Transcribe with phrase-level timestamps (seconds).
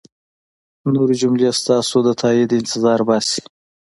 [0.93, 3.41] نورې جملې ستاسو د تایید انتظار باسي.